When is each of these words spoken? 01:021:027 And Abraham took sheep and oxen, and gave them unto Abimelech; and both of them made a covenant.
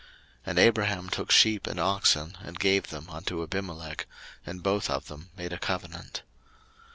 01:021:027 0.01 0.09
And 0.49 0.57
Abraham 0.59 1.09
took 1.09 1.29
sheep 1.31 1.67
and 1.67 1.79
oxen, 1.79 2.35
and 2.43 2.59
gave 2.59 2.87
them 2.87 3.07
unto 3.11 3.43
Abimelech; 3.43 4.07
and 4.47 4.63
both 4.63 4.89
of 4.89 5.09
them 5.09 5.29
made 5.37 5.53
a 5.53 5.59
covenant. 5.59 6.23